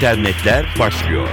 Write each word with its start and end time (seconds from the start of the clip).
internetler 0.00 0.66
başlıyor. 0.78 1.28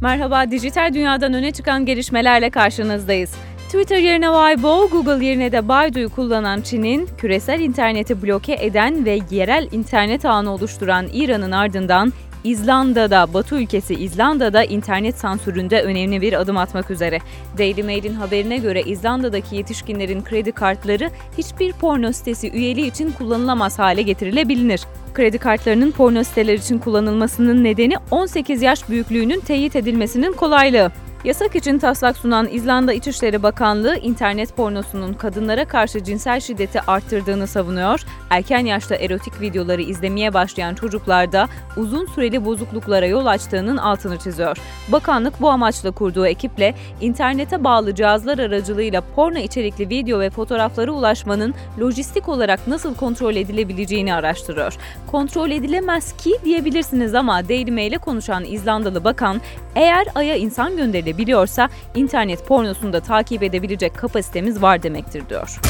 Merhaba, 0.00 0.50
dijital 0.50 0.94
dünyadan 0.94 1.34
öne 1.34 1.50
çıkan 1.52 1.86
gelişmelerle 1.86 2.50
karşınızdayız. 2.50 3.34
Twitter 3.66 3.98
yerine 3.98 4.26
Weibo, 4.26 4.88
Google 4.90 5.26
yerine 5.26 5.52
de 5.52 5.68
Baidu'yu 5.68 6.08
kullanan 6.08 6.60
Çin'in 6.60 7.08
küresel 7.18 7.60
interneti 7.60 8.22
bloke 8.22 8.56
eden 8.60 9.04
ve 9.04 9.18
yerel 9.30 9.68
internet 9.72 10.24
ağını 10.24 10.54
oluşturan 10.54 11.06
İran'ın 11.12 11.50
ardından 11.50 12.12
İzlanda'da, 12.44 13.34
Batı 13.34 13.56
ülkesi 13.56 13.94
İzlanda'da 13.94 14.64
internet 14.64 15.18
sansüründe 15.18 15.82
önemli 15.82 16.20
bir 16.20 16.32
adım 16.32 16.56
atmak 16.56 16.90
üzere. 16.90 17.18
Daily 17.58 17.82
Mail'in 17.82 18.14
haberine 18.14 18.56
göre 18.56 18.82
İzlanda'daki 18.82 19.56
yetişkinlerin 19.56 20.22
kredi 20.24 20.52
kartları 20.52 21.10
hiçbir 21.38 21.72
porno 21.72 22.12
sitesi 22.12 22.50
üyeliği 22.50 22.90
için 22.90 23.12
kullanılamaz 23.12 23.78
hale 23.78 24.02
getirilebilir. 24.02 24.80
Kredi 25.14 25.38
kartlarının 25.38 25.90
porno 25.90 26.24
siteler 26.24 26.54
için 26.54 26.78
kullanılmasının 26.78 27.64
nedeni 27.64 27.94
18 28.10 28.62
yaş 28.62 28.88
büyüklüğünün 28.88 29.40
teyit 29.40 29.76
edilmesinin 29.76 30.32
kolaylığı. 30.32 30.90
Yasak 31.24 31.56
için 31.56 31.78
taslak 31.78 32.16
sunan 32.16 32.48
İzlanda 32.50 32.92
İçişleri 32.92 33.42
Bakanlığı 33.42 33.96
internet 33.96 34.56
pornosunun 34.56 35.12
kadınlara 35.12 35.64
karşı 35.64 36.04
cinsel 36.04 36.40
şiddeti 36.40 36.80
arttırdığını 36.80 37.46
savunuyor. 37.46 38.00
Erken 38.30 38.66
yaşta 38.66 38.94
erotik 38.94 39.40
videoları 39.40 39.82
izlemeye 39.82 40.34
başlayan 40.34 40.74
çocuklarda 40.74 41.48
uzun 41.76 42.06
süreli 42.06 42.44
bozukluklara 42.44 43.06
yol 43.06 43.26
açtığının 43.26 43.76
altını 43.76 44.18
çiziyor. 44.18 44.56
Bakanlık 44.88 45.40
bu 45.40 45.50
amaçla 45.50 45.90
kurduğu 45.90 46.26
ekiple 46.26 46.74
internete 47.00 47.64
bağlı 47.64 47.94
cihazlar 47.94 48.38
aracılığıyla 48.38 49.02
porno 49.16 49.38
içerikli 49.38 49.88
video 49.88 50.20
ve 50.20 50.30
fotoğraflara 50.30 50.90
ulaşmanın 50.90 51.54
lojistik 51.80 52.28
olarak 52.28 52.68
nasıl 52.68 52.94
kontrol 52.94 53.36
edilebileceğini 53.36 54.14
araştırıyor. 54.14 54.76
Kontrol 55.06 55.50
edilemez 55.50 56.16
ki 56.16 56.36
diyebilirsiniz 56.44 57.14
ama 57.14 57.48
Daily 57.48 57.70
Mail'e 57.70 57.98
konuşan 57.98 58.44
İzlandalı 58.44 59.04
bakan 59.04 59.40
eğer 59.76 60.06
Ay'a 60.14 60.36
insan 60.36 60.76
gönderilebilir 60.76 61.09
biliyorsa 61.18 61.68
internet 61.94 62.46
pornosunu 62.46 62.92
da 62.92 63.00
takip 63.00 63.42
edebilecek 63.42 63.94
kapasitemiz 63.94 64.62
var 64.62 64.82
demektir 64.82 65.28
diyor. 65.28 65.60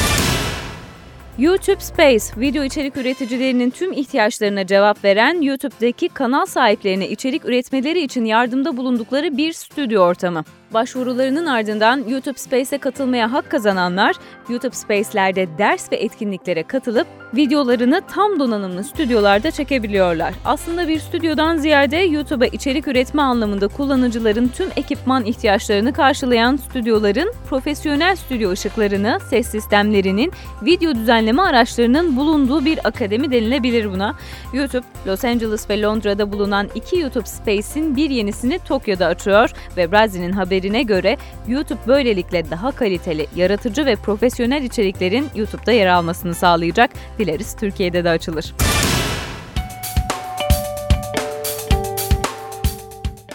YouTube 1.37 1.79
Space, 1.79 2.25
video 2.37 2.63
içerik 2.63 2.97
üreticilerinin 2.97 3.69
tüm 3.69 3.93
ihtiyaçlarına 3.93 4.67
cevap 4.67 5.03
veren 5.03 5.41
YouTube'daki 5.41 6.09
kanal 6.09 6.45
sahiplerine 6.45 7.09
içerik 7.09 7.45
üretmeleri 7.45 8.01
için 8.01 8.25
yardımda 8.25 8.77
bulundukları 8.77 9.37
bir 9.37 9.53
stüdyo 9.53 10.01
ortamı. 10.01 10.43
Başvurularının 10.73 11.45
ardından 11.45 12.07
YouTube 12.07 12.37
Space'e 12.37 12.77
katılmaya 12.77 13.31
hak 13.31 13.51
kazananlar, 13.51 14.15
YouTube 14.49 14.75
Space'lerde 14.75 15.57
ders 15.57 15.91
ve 15.91 15.95
etkinliklere 15.95 16.63
katılıp 16.63 17.07
videolarını 17.35 18.01
tam 18.13 18.39
donanımlı 18.39 18.83
stüdyolarda 18.83 19.51
çekebiliyorlar. 19.51 20.33
Aslında 20.45 20.87
bir 20.87 20.99
stüdyodan 20.99 21.57
ziyade 21.57 21.97
YouTube'a 21.97 22.45
içerik 22.45 22.87
üretme 22.87 23.21
anlamında 23.21 23.67
kullanıcıların 23.67 24.47
tüm 24.47 24.69
ekipman 24.75 25.25
ihtiyaçlarını 25.25 25.93
karşılayan 25.93 26.55
stüdyoların 26.55 27.33
profesyonel 27.49 28.15
stüdyo 28.15 28.51
ışıklarını, 28.51 29.19
ses 29.29 29.47
sistemlerinin, 29.47 30.31
video 30.61 30.95
düzenleme 30.95 31.41
araçlarının 31.41 32.17
bulunduğu 32.17 32.65
bir 32.65 32.87
akademi 32.87 33.31
denilebilir 33.31 33.91
buna. 33.91 34.15
YouTube, 34.53 34.85
Los 35.07 35.25
Angeles 35.25 35.69
ve 35.69 35.81
Londra'da 35.81 36.31
bulunan 36.31 36.69
iki 36.75 36.99
YouTube 36.99 37.25
Space'in 37.25 37.95
bir 37.95 38.09
yenisini 38.09 38.59
Tokyo'da 38.59 39.05
açıyor 39.05 39.51
ve 39.77 39.91
Brazi'nin 39.91 40.31
haberi 40.31 40.60
haberine 40.61 40.83
göre 40.83 41.17
YouTube 41.47 41.79
böylelikle 41.87 42.49
daha 42.49 42.71
kaliteli, 42.71 43.27
yaratıcı 43.35 43.85
ve 43.85 43.95
profesyonel 43.95 44.63
içeriklerin 44.63 45.27
YouTube'da 45.35 45.71
yer 45.71 45.87
almasını 45.87 46.33
sağlayacak. 46.33 46.91
Dileriz 47.19 47.55
Türkiye'de 47.55 48.03
de 48.03 48.09
açılır. 48.09 48.53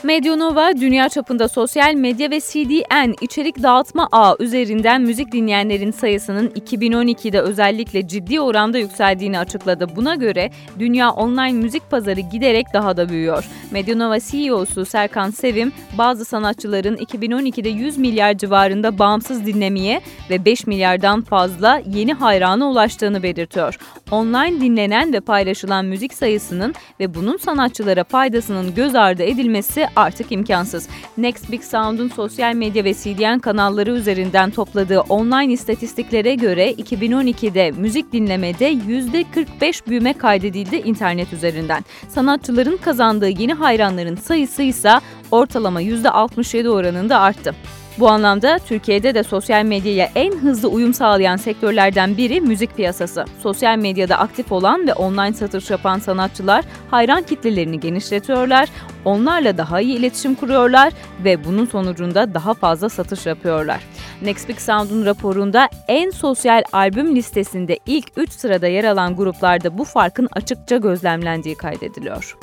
Medyanova, 0.06 0.76
dünya 0.80 1.08
çapında 1.08 1.48
sosyal 1.48 1.94
medya 1.94 2.30
ve 2.30 2.40
CDN 2.40 3.14
içerik 3.20 3.62
dağıtma 3.62 4.08
ağı 4.12 4.36
üzerinden 4.40 5.02
müzik 5.02 5.32
dinleyenlerin 5.32 5.90
sayısının 5.90 6.48
2012'de 6.48 7.40
özellikle 7.40 8.08
ciddi 8.08 8.40
oranda 8.40 8.78
yükseldiğini 8.78 9.38
açıkladı. 9.38 9.96
Buna 9.96 10.14
göre 10.14 10.50
dünya 10.78 11.10
online 11.10 11.52
müzik 11.52 11.90
pazarı 11.90 12.20
giderek 12.20 12.66
daha 12.72 12.96
da 12.96 13.08
büyüyor. 13.08 13.48
Medyanova 13.70 14.20
CEO'su 14.20 14.84
Serkan 14.84 15.30
Sevim, 15.30 15.72
bazı 15.98 16.24
sanatçıların 16.24 16.96
2012'de 16.96 17.68
100 17.68 17.98
milyar 17.98 18.38
civarında 18.38 18.98
bağımsız 18.98 19.46
dinlemeye 19.46 20.00
ve 20.30 20.44
5 20.44 20.66
milyardan 20.66 21.22
fazla 21.22 21.82
yeni 21.86 22.14
hayrana 22.14 22.70
ulaştığını 22.70 23.22
belirtiyor. 23.22 23.78
Online 24.10 24.60
dinlenen 24.60 25.12
ve 25.12 25.20
paylaşılan 25.20 25.84
müzik 25.84 26.14
sayısının 26.14 26.74
ve 27.00 27.14
bunun 27.14 27.36
sanatçılara 27.36 28.04
faydasının 28.04 28.74
göz 28.74 28.94
ardı 28.94 29.22
edilmesi 29.22 29.86
artık 29.96 30.32
imkansız. 30.32 30.88
Next 31.18 31.52
Big 31.52 31.62
Sound'un 31.62 32.08
sosyal 32.08 32.54
medya 32.54 32.84
ve 32.84 32.94
CDN 32.94 33.38
kanalları 33.38 33.90
üzerinden 33.90 34.50
topladığı 34.50 35.00
online 35.00 35.52
istatistiklere 35.52 36.34
göre 36.34 36.72
2012'de 36.72 37.70
müzik 37.70 38.12
dinlemede 38.12 38.72
%45 38.72 39.86
büyüme 39.86 40.12
kaydedildi 40.12 40.76
internet 40.76 41.32
üzerinden. 41.32 41.84
Sanatçıların 42.08 42.76
kazandığı 42.76 43.28
yeni 43.28 43.54
hayranların 43.54 44.16
sayısı 44.16 44.62
ise 44.62 44.92
ortalama 45.30 45.82
%67 45.82 46.68
oranında 46.68 47.20
arttı. 47.20 47.54
Bu 47.98 48.08
anlamda 48.08 48.58
Türkiye'de 48.58 49.14
de 49.14 49.22
sosyal 49.22 49.64
medyaya 49.64 50.10
en 50.14 50.32
hızlı 50.32 50.68
uyum 50.68 50.94
sağlayan 50.94 51.36
sektörlerden 51.36 52.16
biri 52.16 52.40
müzik 52.40 52.76
piyasası. 52.76 53.24
Sosyal 53.42 53.78
medyada 53.78 54.18
aktif 54.18 54.52
olan 54.52 54.86
ve 54.86 54.94
online 54.94 55.32
satış 55.32 55.70
yapan 55.70 55.98
sanatçılar 55.98 56.64
hayran 56.90 57.22
kitlelerini 57.22 57.80
genişletiyorlar, 57.80 58.68
onlarla 59.04 59.58
daha 59.58 59.80
iyi 59.80 59.98
iletişim 59.98 60.34
kuruyorlar 60.34 60.92
ve 61.24 61.44
bunun 61.44 61.66
sonucunda 61.66 62.34
daha 62.34 62.54
fazla 62.54 62.88
satış 62.88 63.26
yapıyorlar. 63.26 63.80
Next 64.22 64.48
Big 64.48 64.58
Sound'un 64.58 65.06
raporunda 65.06 65.68
en 65.88 66.10
sosyal 66.10 66.62
albüm 66.72 67.16
listesinde 67.16 67.78
ilk 67.86 68.06
3 68.16 68.32
sırada 68.32 68.66
yer 68.66 68.84
alan 68.84 69.16
gruplarda 69.16 69.78
bu 69.78 69.84
farkın 69.84 70.28
açıkça 70.32 70.76
gözlemlendiği 70.76 71.54
kaydediliyor. 71.54 72.36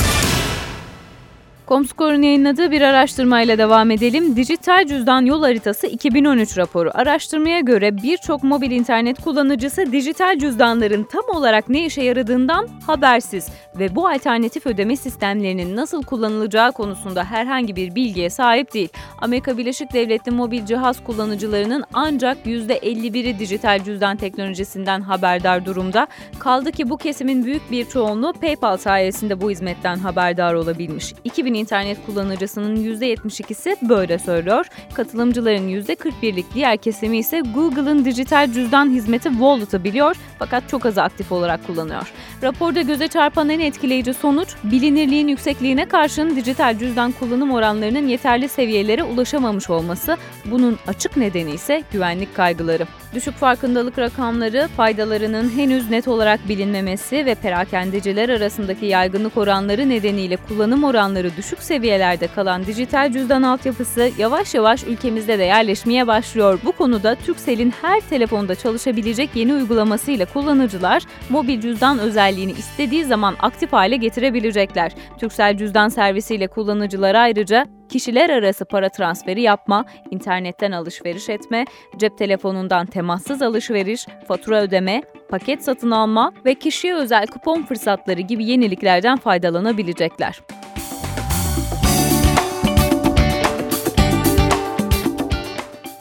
Comscore'un 1.68 2.22
yayınladığı 2.22 2.72
bir 2.72 2.82
araştırmayla 2.82 3.58
devam 3.58 3.92
edelim. 3.92 4.36
Dijital 4.36 4.86
Cüzdan 4.88 5.26
Yol 5.26 5.42
Haritası 5.42 5.88
2013 5.88 6.58
raporu. 6.58 6.92
Araştırmaya 6.94 7.60
göre 7.60 7.98
birçok 7.98 8.44
mobil 8.44 8.72
internet 8.72 9.22
kullanıcısı 9.22 9.92
dijital 9.92 10.40
cüzdanların 10.40 11.04
tam 11.04 11.38
olarak 11.38 11.70
ne 11.70 11.86
işe 11.86 12.02
yaradığından 12.02 12.68
habersiz 12.88 13.48
ve 13.80 13.96
bu 13.96 14.08
alternatif 14.08 14.66
ödeme 14.66 14.96
sistemlerinin 14.96 15.76
nasıl 15.76 16.04
kullanılacağı 16.04 16.72
konusunda 16.72 17.24
herhangi 17.24 17.76
bir 17.76 17.96
bilgiye 17.96 18.30
sahip 18.30 18.74
değil. 18.74 18.90
Amerika 19.22 19.58
Birleşik 19.58 19.94
Devletleri 19.94 20.36
mobil 20.36 20.66
cihaz 20.66 21.04
kullanıcılarının 21.04 21.84
ancak 21.94 22.38
%51'i 22.46 23.40
dijital 23.40 23.84
cüzdan 23.84 24.18
teknolojisinden 24.18 25.02
haberdar 25.02 25.66
durumda. 25.66 26.08
Kaldı 26.40 26.72
ki 26.72 26.90
bu 26.90 26.98
kesimin 26.98 27.46
büyük 27.46 27.72
bir 27.72 27.86
çoğunluğu 27.86 28.34
PayPal 28.34 28.78
sayesinde 28.78 29.42
bu 29.42 29.52
hizmetten 29.52 29.96
haberdar 29.96 30.54
olabilmiş. 30.54 31.14
2000 31.24 31.53
2000 31.54 31.60
internet 31.60 32.06
kullanıcısının 32.06 32.76
%72'si 32.76 33.90
böyle 33.90 34.20
söylüyor. 34.20 34.66
Katılımcıların 34.94 35.70
%41'lik 35.70 36.46
diğer 36.54 36.78
kesimi 36.78 37.18
ise 37.18 37.42
Google'ın 37.54 38.06
dijital 38.06 38.52
cüzdan 38.54 38.90
hizmeti 38.90 39.30
Wallet'ı 39.30 39.84
biliyor 39.84 40.16
fakat 40.40 40.70
çok 40.70 40.86
az 40.86 40.98
aktif 40.98 41.32
olarak 41.32 41.68
kullanıyor. 41.68 42.14
Raporda 42.42 42.82
göze 42.82 43.08
çarpan 43.08 43.50
en 43.50 43.60
etkileyici 43.60 44.14
sonuç, 44.14 44.50
bilinirliğin 44.64 45.28
yüksekliğine 45.28 45.86
karşın 45.86 46.36
dijital 46.36 46.78
cüzdan 46.80 47.12
kullanım 47.12 47.52
oranlarının 47.52 48.08
yeterli 48.08 48.50
seviyelere 48.50 49.04
ulaşamamış 49.04 49.70
olması. 49.70 50.18
Bunun 50.46 50.80
açık 50.88 51.18
nedeni 51.18 51.52
ise 51.52 51.84
güvenlik 51.92 52.36
kaygıları. 52.36 52.88
Düşük 53.14 53.36
farkındalık 53.36 54.00
rakamları, 54.00 54.68
faydalarının 54.78 55.50
henüz 55.58 55.90
net 55.90 56.08
olarak 56.08 56.50
bilinmemesi 56.50 57.26
ve 57.26 57.36
perakendeciler 57.36 58.30
arasındaki 58.30 58.86
yaygınlık 58.86 59.38
oranları 59.38 59.90
nedeniyle 59.90 60.38
kullanım 60.38 60.84
oranları 60.84 61.38
düşük 61.38 61.64
seviyelerde 61.64 62.28
kalan 62.28 62.66
dijital 62.66 63.12
cüzdan 63.12 63.44
altyapısı 63.44 64.12
yavaş 64.18 64.54
yavaş 64.54 64.84
ülkemizde 64.84 65.40
de 65.40 65.44
yerleşmeye 65.44 66.08
başlıyor. 66.08 66.60
Bu 66.66 66.72
konuda 66.72 67.16
Turkcell'in 67.16 67.74
her 67.82 68.00
telefonda 68.00 68.56
çalışabilecek 68.56 69.30
yeni 69.36 69.54
uygulamasıyla 69.54 70.26
kullanıcılar 70.26 71.04
mobil 71.30 71.62
cüzdan 71.62 72.00
özelliğini 72.34 72.52
istediği 72.52 73.06
zaman 73.06 73.36
aktif 73.42 73.74
hale 73.74 73.96
getirebilecekler. 73.96 74.92
Turkcell 75.20 75.58
cüzdan 75.58 75.90
servisiyle 75.90 76.48
kullanıcılar 76.48 77.16
ayrıca 77.16 77.66
kişiler 77.90 78.30
arası 78.30 78.66
para 78.66 78.90
transferi 78.90 79.42
yapma, 79.42 79.86
internetten 80.12 80.72
alışveriş 80.72 81.30
etme, 81.30 81.66
cep 81.98 82.18
telefonundan 82.18 82.86
temassız 82.86 83.42
alışveriş, 83.42 84.06
fatura 84.28 84.62
ödeme, 84.62 85.04
paket 85.30 85.64
satın 85.64 85.92
alma 85.92 86.32
ve 86.46 86.56
kişiye 86.56 86.96
özel 86.96 87.28
kupon 87.28 87.64
fırsatları 87.64 88.22
gibi 88.22 88.46
yeniliklerden 88.46 89.18
faydalanabilecekler. 89.18 90.40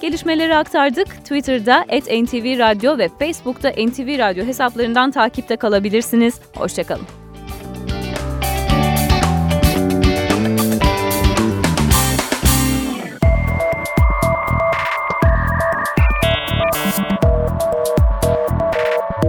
Gelişmeleri 0.03 0.57
aktardık. 0.57 1.09
Twitter'da 1.09 1.85
@ntv 1.91 2.59
radyo 2.59 2.99
ve 2.99 3.09
Facebook'ta 3.19 3.71
NTV 3.71 4.19
Radyo 4.19 4.45
hesaplarından 4.45 5.11
takipte 5.11 5.57
kalabilirsiniz. 5.57 6.41
Hoşçakalın. 6.57 7.07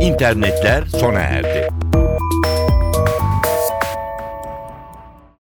İnternetler 0.01 0.85
sona 0.85 1.19
erdi. 1.19 1.72